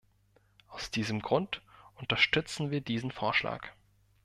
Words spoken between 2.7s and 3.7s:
wir diesen Vorschlag.